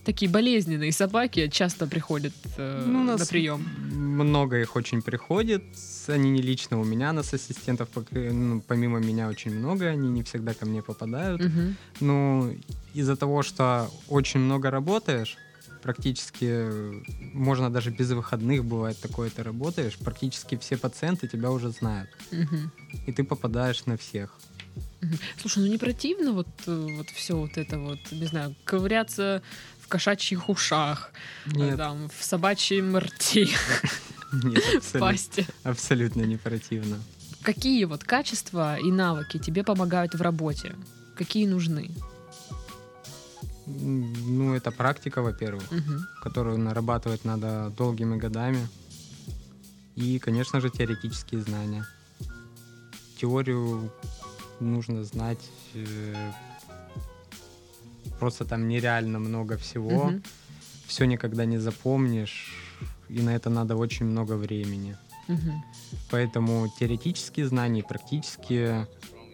[0.04, 3.64] Такие болезненные собаки часто приходят э, Ну, на прием.
[3.92, 5.64] Много их очень приходит.
[6.08, 10.54] Они не лично у меня, нас ассистентов, ну, помимо меня очень много, они не всегда
[10.54, 11.42] ко мне попадают.
[11.44, 11.76] Мгм.
[12.00, 12.56] Ну,
[12.96, 15.38] из-за того, что очень много работаешь,
[15.84, 16.68] практически
[17.34, 22.72] можно даже без выходных бывает такое, ты работаешь, практически все пациенты тебя уже знают, Мгм.
[23.08, 24.40] и ты попадаешь на всех.
[25.38, 29.42] Слушай, ну не противно вот, э, вот все вот это вот, не знаю, ковыряться
[29.92, 31.12] кошачьих ушах,
[31.46, 33.48] Нет, там, в собачьем рте,
[34.32, 35.48] нет, в абсолютно, пасти.
[35.64, 36.98] абсолютно не противно.
[37.44, 40.76] Какие вот качества и навыки тебе помогают в работе?
[41.18, 41.92] Какие нужны?
[43.68, 46.08] Ну, это практика, во-первых, Мгм.
[46.24, 48.68] которую нарабатывать надо долгими годами.
[49.96, 51.86] И, конечно же, теоретические знания.
[53.20, 53.92] Теорию
[54.60, 55.40] нужно знать
[55.74, 56.32] э,
[58.22, 60.06] просто там нереально много всего.
[60.06, 60.24] Мгм.
[60.86, 62.54] Все никогда не запомнишь,
[63.10, 64.96] и на это надо очень много времени.
[65.28, 65.64] Мгм.
[66.12, 68.88] Поэтому теоретические знания практические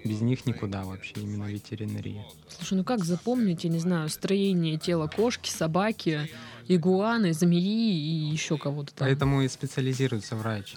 [0.06, 2.26] без них никуда вообще, именно ветеринария.
[2.48, 6.30] Слушай, ну как запомнить, я не знаю, строение тела кошки, собаки,
[6.70, 9.08] игуаны, змеи и еще кого-то там?
[9.08, 10.76] Поэтому и специализируется врач.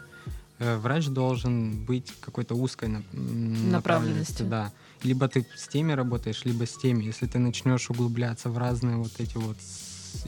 [0.61, 4.43] Э, Врач должен быть какой-то узкой нап- м, Направленности.
[4.43, 4.71] Да.
[5.03, 7.05] Либо ты с теми работаешь, либо с теми.
[7.05, 9.57] Если ты начнешь углубляться в разные вот эти вот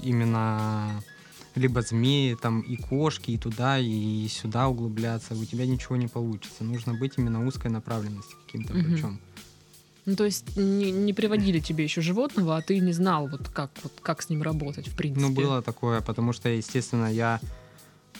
[0.02, 1.02] именно
[1.54, 6.64] либо змеи, там и кошки, и туда, и сюда углубляться, у тебя ничего не получится.
[6.64, 8.88] Нужно быть именно узкой направленности каким-то Мгм.
[8.90, 9.20] врачом.
[10.06, 13.70] Ну, то есть не, не приводили тебе еще животного, а ты не знал, вот как,
[13.84, 15.26] вот как с ним работать, в принципе.
[15.28, 17.38] Ну, было такое, потому что, естественно, я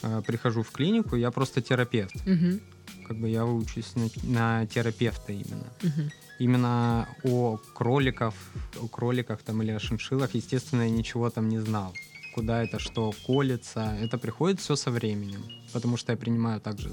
[0.02, 2.14] э, прихожу в клинику, я просто терапевт.
[2.26, 2.60] Мгм,
[3.08, 5.66] Как бы я учусь на, на терапевта именно.
[5.82, 6.10] мгм.
[6.38, 8.34] Именно о кроликах,
[8.82, 11.94] о кроликах там или о шиншиллах, естественно, я ничего там не знал.
[12.34, 15.44] Куда это что колется, это приходит все со временем.
[15.72, 16.92] Потому что я принимаю также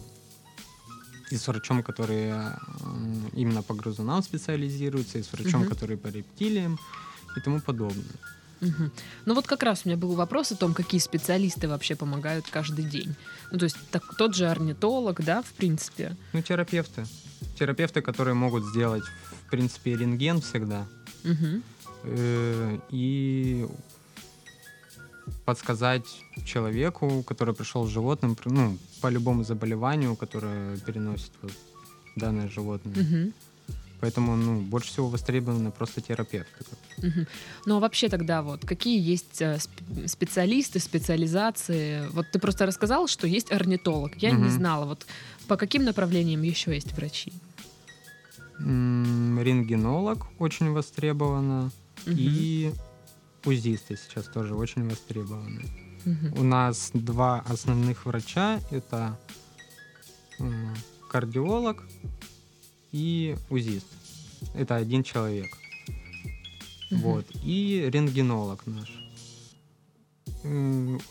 [1.32, 2.52] и с врачом, который э,
[3.34, 5.70] именно по грызунам специализируется, и с врачом, Мгм.
[5.70, 6.78] который по рептилиям
[7.38, 8.04] и тому подобное.
[8.62, 8.92] Мгм.
[9.26, 12.86] Ну вот как раз у меня был вопрос о том, какие специалисты вообще помогают каждый
[12.86, 13.16] день.
[13.52, 16.16] Ну то есть так, тот же орнитолог, да, в принципе.
[16.34, 17.06] Ну, терапевты.
[17.58, 19.04] Терапевты, которые могут сделать,
[19.46, 20.88] в принципе, рентген всегда.
[22.04, 23.68] Э, И
[25.46, 26.06] подсказать
[26.46, 31.52] человеку, который пришел с животным, ну, по любому заболеванию, которое переносит вот
[32.16, 32.96] данное животное.
[32.96, 33.34] Мгм.
[34.02, 36.66] Поэтому, ну, больше всего востребованы просто терапевты.
[36.98, 37.28] Мгм.
[37.66, 42.08] Ну а вообще тогда вот какие есть э, сп- специалисты, специализации?
[42.14, 44.16] Вот ты просто рассказал, что есть орнитолог.
[44.24, 44.50] Я не Мгм.
[44.52, 44.86] знала.
[44.86, 45.06] Вот
[45.48, 47.34] по каким направлениям еще есть врачи?
[48.60, 51.72] М, Рентгенолог очень востребовано.
[52.06, 52.16] Мгм.
[52.18, 52.72] И
[53.46, 55.64] узисты сейчас тоже очень востребованы.
[56.06, 56.34] Мгм.
[56.40, 58.62] У нас два основных врача.
[58.72, 59.18] Это
[61.10, 61.84] кардиолог
[62.92, 63.88] и узист.
[64.54, 65.48] Это один человек.
[66.92, 67.02] Мгм.
[67.02, 67.26] Вот.
[67.44, 68.90] И рентгенолог наш.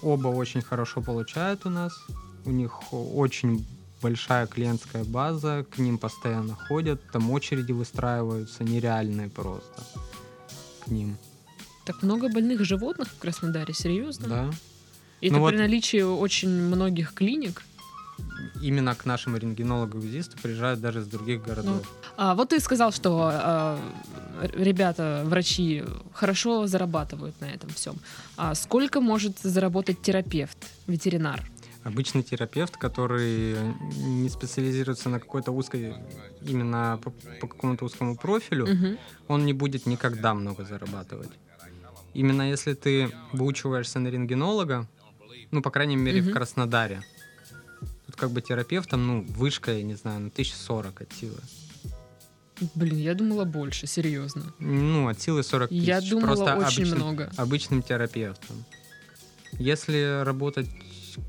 [0.02, 1.92] Оба очень хорошо получают у нас.
[2.44, 3.66] У них очень
[4.00, 9.82] большая клиентская база, к ним постоянно ходят, там очереди выстраиваются нереальные просто
[10.84, 11.16] к ним.
[11.84, 14.28] Так много больных животных в Краснодаре, серьезно?
[14.28, 14.50] Да.
[15.20, 17.64] И Ну это вот- при наличии очень многих клиник.
[18.60, 21.86] Именно к нашему рентгенологу узисту приезжают даже из других городов.
[22.16, 23.78] А, вот ты сказал, что а,
[24.54, 27.96] ребята, врачи, хорошо зарабатывают на этом всем.
[28.36, 31.42] А сколько может заработать терапевт, ветеринар?
[31.84, 33.54] Обычный терапевт, который
[33.96, 35.94] не специализируется на какой-то узкой,
[36.42, 38.98] именно по, по какому-то узкому профилю, Мгм.
[39.28, 41.30] он не будет никогда много зарабатывать.
[42.14, 44.86] Именно если ты выучиваешься на рентгенолога,
[45.52, 46.30] ну, по крайней мере, Мгм.
[46.30, 47.02] в Краснодаре,
[48.18, 51.38] как бы терапевтом, ну, вышка, я не знаю, ну, 1040 от силы.
[52.74, 54.52] Блин, я думала больше, серьезно.
[54.58, 55.82] Ну, от силы 40 тысяч.
[55.84, 57.30] Я думала Просто очень обычным, много.
[57.36, 58.64] обычным терапевтом.
[59.52, 60.68] Если работать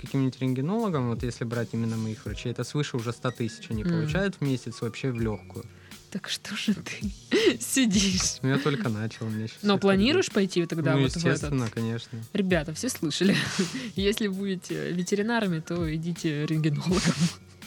[0.01, 3.89] каким-нибудь рентгенологом, вот если брать именно моих врачей, это свыше уже 100 тысяч они М.
[3.89, 5.65] получают в месяц вообще в легкую.
[6.11, 7.11] Так что же ты
[7.59, 8.37] сидишь?
[8.41, 9.25] Ну, я только начал.
[9.25, 11.75] Мне Но планируешь пойти тогда ну, вот в естественно, этот?
[11.75, 12.19] конечно.
[12.33, 13.35] Ребята, все слышали.
[13.95, 17.13] Если будете ветеринарами, то идите рентгенологом.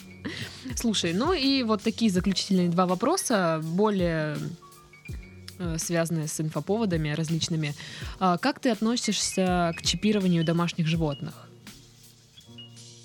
[0.75, 4.37] Слушай, ну и вот такие заключительные два вопроса, более
[5.59, 7.75] э, связанные с инфоповодами различными.
[8.19, 11.33] А Как ты относишься к чипированию домашних животных?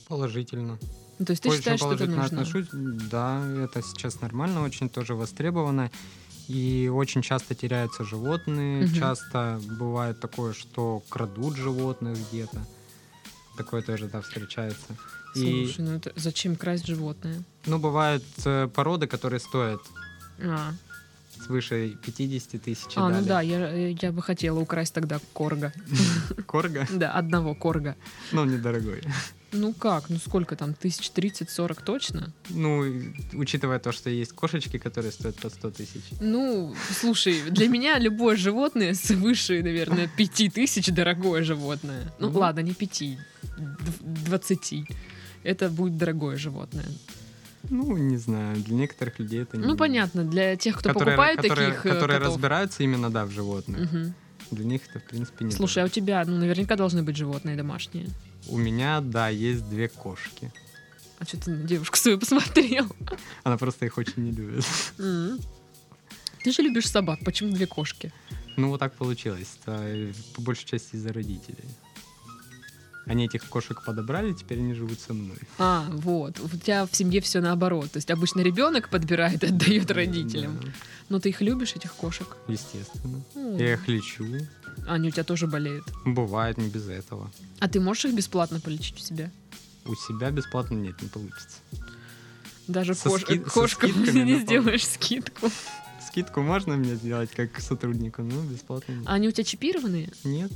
[0.08, 0.78] Положительно.
[1.18, 2.24] Ну, то есть ты Очень считаешь, что это нужно?
[2.24, 2.68] отношусь.
[2.72, 5.90] Да, это сейчас нормально, очень тоже востребовано.
[6.48, 8.84] И очень часто теряются животные.
[8.86, 8.94] Мгм.
[8.94, 12.64] Часто бывает такое, что крадут животных где-то.
[13.56, 14.86] Такое тоже, да, встречается.
[15.34, 17.42] И, Слушай, ну это зачем красть животное?
[17.66, 19.80] ну, бывают э, породы, которые стоят
[20.42, 20.72] А,
[21.44, 22.86] свыше 50 тысяч.
[22.86, 23.28] и а, ну далее.
[23.28, 25.72] да, я, я бы хотела украсть тогда корга.
[26.46, 27.94] Корга, Да, одного корга.
[28.32, 29.02] но недорогой.
[29.52, 32.32] Ну как, ну сколько там, тысяч тридцать-сорок точно?
[32.50, 32.84] Ну,
[33.32, 36.02] учитывая то, что есть кошечки, которые стоят по 100 тысяч.
[36.20, 42.12] Ну, слушай, для меня любое животное свыше, наверное, пяти тысяч дорогое животное.
[42.18, 42.36] Ну, Мгм.
[42.36, 43.18] ладно, не пяти,
[43.56, 44.84] дв- двадцати.
[45.44, 46.84] Это будет дорогое животное.
[47.70, 49.64] Ну, не знаю, для некоторых людей это не...
[49.66, 52.34] Ну, понятно, для тех, кто которые, покупает которые, таких э, которые котов.
[52.34, 53.90] разбираются именно, да, в животных.
[53.92, 54.14] Мгм.
[54.50, 55.92] Для них это, в принципе, не Слушай, а так.
[55.92, 58.08] у тебя, ну, наверняка должны быть животные домашние.
[58.48, 60.50] У меня, да, есть две кошки.
[61.18, 62.86] А что ты на девушку свою посмотрел?
[63.44, 64.64] Она просто их очень не любит.
[64.98, 65.38] М.
[66.42, 68.12] Ты же любишь собак, почему две кошки?
[68.56, 69.58] Ну, вот так получилось.
[69.62, 71.64] Это по большей части из-за родителей.
[73.08, 75.38] Они этих кошек подобрали, теперь они живут со мной.
[75.58, 76.38] А, вот.
[76.40, 77.90] У тебя в семье все наоборот.
[77.90, 80.58] То есть обычно ребенок подбирает и отдает родителям.
[80.60, 80.68] Да,
[81.08, 82.36] Но ты их любишь, этих кошек?
[82.48, 83.22] естественно.
[83.34, 84.26] Ну, Я их лечу.
[84.86, 85.84] Они у тебя тоже болеют.
[86.04, 87.30] Бывает не без этого.
[87.58, 89.30] А ты можешь их бесплатно полечить у себя?
[89.86, 91.58] У себя бесплатно нет, не получится.
[92.66, 95.50] Даже Со кош- ски- кошкам скидками не сделаешь скидку.
[96.06, 99.04] Скидку можно мне сделать как сотруднику, но бесплатно нет.
[99.06, 100.10] А они у тебя чипированные?
[100.24, 100.52] Нет.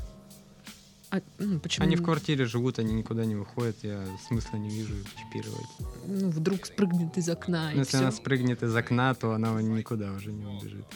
[1.13, 1.85] А, ну, почему?
[1.85, 5.69] Они в квартире живут, они никуда не выходят, я смысла не вижу их чипировать.
[6.07, 7.99] Ну, вдруг спрыгнет из окна и если все.
[7.99, 10.87] она спрыгнет из окна, то она никуда уже не убежит.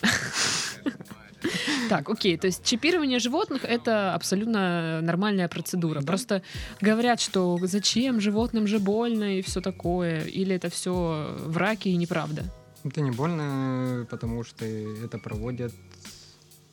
[1.91, 6.01] Так, окей, то есть чипирование животных это абсолютно нормальная процедура.
[6.01, 6.07] Да.
[6.07, 6.43] Просто
[6.81, 12.45] говорят, что зачем животным же больно и все такое, или это все враки и неправда.
[12.85, 15.75] Это не больно, потому что это проводят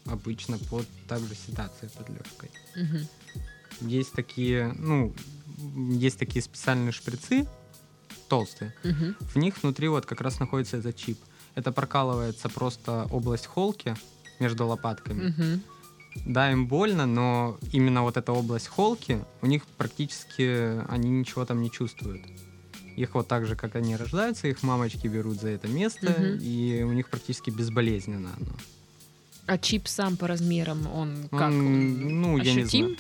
[0.06, 2.50] обычно под также седацией под легкой.
[2.76, 3.08] Мгм.
[3.82, 5.14] Есть такие, ну,
[5.90, 7.48] есть такие специальные шприцы,
[8.30, 8.74] толстые.
[8.84, 9.16] Мгм.
[9.20, 11.20] В них внутри вот как раз находится этот чип.
[11.56, 13.96] Это прокалывается просто область холки
[14.40, 15.30] между лопатками.
[15.30, 15.62] Мгм.
[16.26, 21.62] Да, им больно, но именно вот эта область холки, у них практически они ничего там
[21.62, 22.22] не чувствуют.
[22.96, 26.40] Их вот так же, как они рождаются, их мамочки берут за это место, Мгм.
[26.40, 28.52] и у них практически безболезненно оно.
[29.48, 31.50] А чип сам по размерам, он как?
[31.50, 32.86] Он, ну, я не ощутим?
[32.86, 32.98] знаю.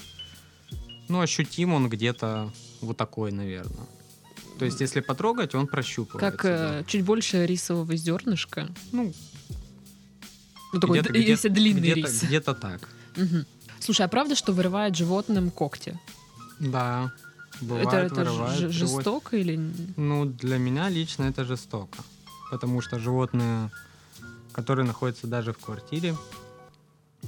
[1.10, 3.86] Ну, ощутим он где-то вот такой, наверное.
[4.60, 6.32] То есть, если потрогать, он прощупывается.
[6.32, 8.70] Как э, чуть больше рисового зернышка.
[8.92, 9.14] Ну,
[10.74, 12.24] Ну, такой, где-то- если длинный где-то- рис.
[12.24, 12.90] Где-то так.
[13.16, 13.46] Мгм.
[13.80, 16.00] Слушай, а правда, что вырывают животным когти?
[16.60, 17.12] Да.
[17.62, 19.60] Бывает, это это вырывают ж- живот- жестоко или...
[19.98, 21.98] Ну, для меня лично это жестоко.
[22.52, 23.70] Потому что животные,
[24.52, 26.16] которые находятся даже в квартире,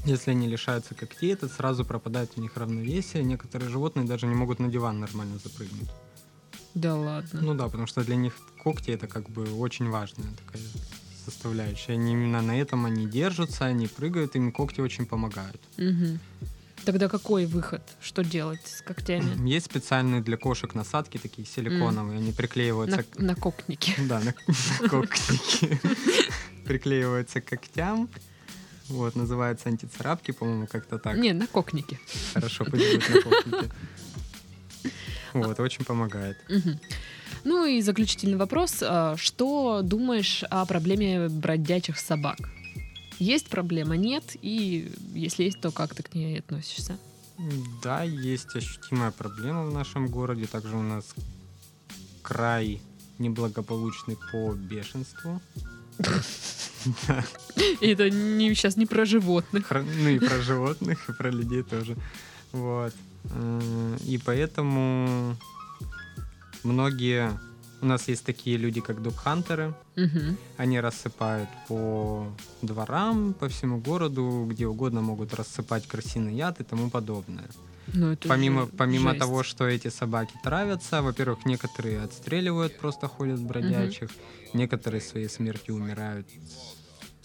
[0.04, 3.24] если они лишаются когтей, это сразу пропадает у них равновесие.
[3.24, 5.90] Некоторые животные даже не могут на диван нормально запрыгнуть.
[6.74, 7.42] Да ладно.
[7.42, 10.62] Ну да, потому что для них когти это как бы очень важная такая
[11.24, 11.94] составляющая.
[11.94, 15.62] Они именно на этом они держатся, они прыгают, им когти очень помогают.
[15.78, 16.20] Мгм.
[16.84, 17.82] Тогда какой выход?
[18.02, 19.48] Что делать с когтями?
[19.50, 23.96] Есть специальные для кошек насадки такие силиконовые, они приклеиваются На, на кокнике.
[24.08, 24.34] Да, на
[24.90, 25.70] на.
[26.66, 28.10] Приклеиваются к когтям.
[28.90, 31.18] Вот, называется антицарапки, по-моему, как-то так.
[31.18, 32.00] Не, на кокнике.
[32.34, 33.72] Хорошо, пусть будет на когтике.
[35.34, 36.38] Вот, очень помогает.
[37.44, 38.78] Ну и заключительный вопрос.
[38.82, 42.38] А, Что думаешь о проблеме бродячих собак?
[43.20, 44.24] Есть проблема, нет?
[44.42, 46.98] И если есть, то как ты к ней относишься?
[47.84, 50.48] Да, есть ощутимая проблема в нашем городе.
[50.48, 51.14] Также у нас
[52.22, 52.82] край
[53.20, 55.42] неблагополучный по бешенству.
[57.82, 59.72] И это не, сейчас не про животных.
[59.72, 61.96] Ну и про животных, и про людей тоже.
[62.52, 62.94] Вот.
[63.32, 65.36] Э, И поэтому
[66.64, 67.32] многие...
[67.82, 69.74] У нас есть такие люди, как док-хантеры.
[69.96, 70.38] Мгм.
[70.58, 72.26] Они рассыпают по
[72.62, 77.46] дворам, по всему городу, где угодно могут рассыпать крысиный яд и тому подобное.
[77.94, 79.20] Ну, это Помимо, помимо жесть.
[79.20, 84.10] того, что эти собаки травятся, во-первых, некоторые отстреливают, просто ходят бродячих,
[84.54, 86.26] некоторые своей смертью умирают,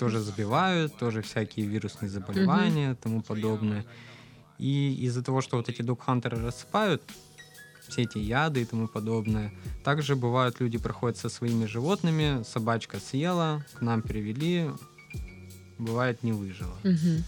[0.00, 3.84] тоже забивают, тоже всякие вирусные заболевания, тому подобное.
[4.58, 7.02] И из-за того, что вот эти док-хантеры рассыпают
[7.88, 9.52] все эти яды и тому подобное,
[9.84, 14.70] также бывают люди проходят со своими животными, собачка съела, к нам перевели,
[15.78, 16.76] бывает не выжила.
[16.84, 17.24] Мгм.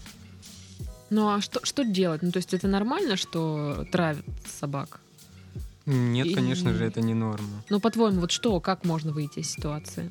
[1.09, 2.23] Ну а что, что делать?
[2.23, 4.99] Ну, то есть это нормально, что травят собак?
[5.85, 7.63] Нет, И- конечно же, это не норма.
[7.69, 10.09] Ну, по-твоему, вот что, как можно выйти из ситуации?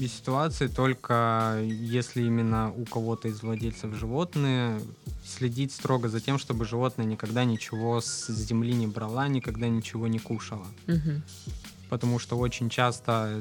[0.00, 4.80] Из ситуации только если именно у кого-то из владельцев животные
[5.26, 10.18] следить строго за тем, чтобы животное никогда ничего с земли не брала, никогда ничего не
[10.18, 10.66] кушала.
[10.86, 11.22] Мгм.
[11.90, 13.40] Потому что очень часто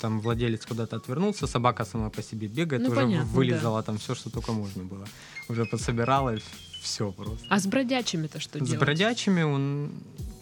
[0.00, 4.14] там владелец куда-то отвернулся, собака сама по себе бегает, Ну, уже понятно, вылезала там все,
[4.14, 5.06] что только можно было.
[5.48, 6.34] Уже подсобирала
[6.82, 7.46] все просто.
[7.48, 8.80] А с бродячими-то что С делать?
[8.80, 9.92] бродячими он-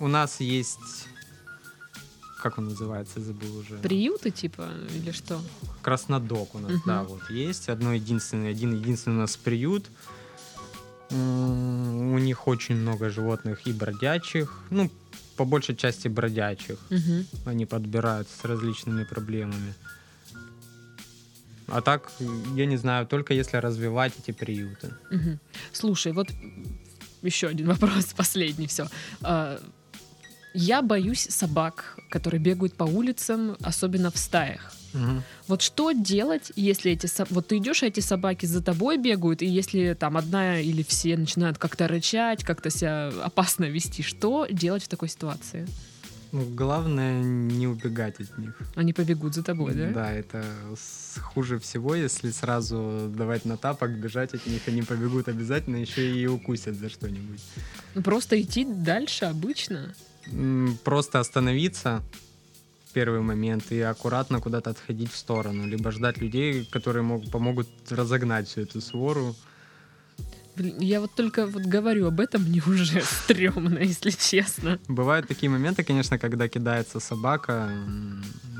[0.00, 1.08] у нас есть...
[2.42, 3.78] Как он называется, забыл уже.
[3.78, 5.40] Приюты, типа, или что?
[5.82, 6.82] Краснодок у нас, Мгм.
[6.86, 7.68] да, вот есть.
[7.68, 9.90] Одно единственное, один единственный у нас приют.
[11.10, 14.62] У них очень много животных и бродячих.
[14.70, 14.90] Ну,
[15.36, 16.78] по большей части бродячих.
[16.90, 17.26] Мгм.
[17.46, 19.74] Они подбирают с различными проблемами.
[21.66, 22.10] А так,
[22.56, 24.90] я не знаю, только если развивать эти приюты.
[25.10, 25.38] Мгм.
[25.72, 26.28] Слушай, вот
[27.22, 28.88] еще один вопрос, последний, все.
[30.60, 34.72] Я боюсь собак, которые бегают по улицам, особенно в стаях.
[35.46, 39.46] Вот что делать, если эти вот ты идешь, а эти собаки за тобой бегают, и
[39.46, 44.88] если там одна или все начинают как-то рычать, как-то себя опасно вести, что делать в
[44.88, 45.64] такой ситуации?
[46.32, 48.58] Ну, главное не убегать от них.
[48.74, 49.90] Они побегут за тобой, да?
[49.92, 50.44] Да, это
[51.20, 56.26] хуже всего, если сразу давать на тапок, бежать от них, они побегут обязательно, еще и
[56.26, 57.40] укусят за что-нибудь.
[57.94, 59.94] Ну, Просто идти дальше обычно.
[60.84, 62.02] Просто остановиться
[62.88, 67.68] в первый момент и аккуратно куда-то отходить в сторону, либо ждать людей, которые мог- помогут
[67.90, 69.34] разогнать всю эту свору.
[70.56, 74.78] Блин, Я вот только вот говорю об этом, мне уже стрёмно, если честно.
[74.88, 77.70] Бывают такие моменты, конечно, когда кидается собака,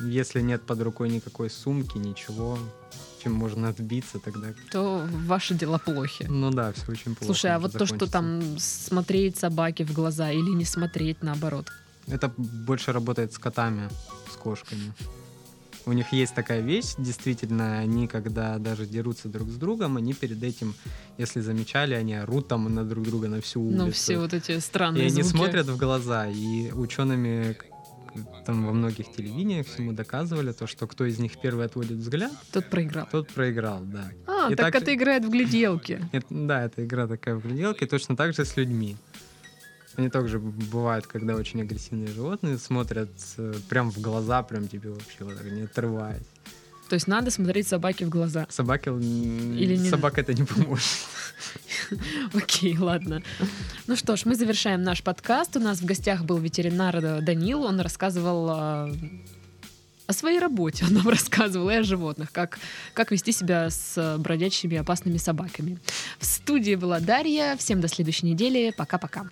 [0.05, 2.59] если нет под рукой никакой сумки, ничего,
[3.29, 4.49] чем можно отбиться тогда.
[4.71, 6.27] То ваши дела плохи.
[6.29, 7.25] Ну да, все очень плохо.
[7.25, 11.67] Слушай, а вот то, что там смотреть собаке в глаза или не смотреть, наоборот.
[12.07, 13.89] Это больше работает с котами,
[14.33, 14.93] с кошками.
[15.87, 20.43] У них есть такая вещь, действительно, они, когда даже дерутся друг с другом, они перед
[20.43, 20.75] этим,
[21.17, 23.85] если замечали, они орут там на друг друга на всю улицу.
[23.87, 25.37] Ну, все вот эти И странные они звуки.
[25.37, 27.57] смотрят в глаза, и учеными
[28.47, 32.67] там во многих телевидениях всему доказывали то, что кто из них первый отводит взгляд, Тот
[32.71, 33.09] проиграл.
[33.11, 34.11] тот проиграл, да.
[34.27, 36.01] А, И так так- это играет в гляделки.
[36.13, 38.97] Это- да, это игра такая в гляделке, точно так же с людьми.
[39.97, 45.25] Они также бывают, когда очень агрессивные животные смотрят э, прям в глаза, прям тебе вообще
[45.25, 46.23] вот так не отрываясь.
[46.89, 48.47] То есть надо смотреть собаке в глаза.
[48.49, 50.87] Собаке Или не собака это не поможет.
[52.35, 53.23] Окей, ладно.
[53.87, 55.57] Ну что ж, мы завершаем наш подкаст.
[55.57, 57.65] У нас в гостях был ветеринар Данил.
[57.65, 58.93] Он рассказывал а,
[60.07, 60.85] о своей работе.
[60.89, 62.59] Он нам рассказывал и о животных, как,
[62.95, 65.79] как вести себя с бродячими опасными собаками.
[66.19, 67.57] В студии была Дарья.
[67.59, 68.73] Всем до следующей недели.
[68.77, 69.29] Пока-пока.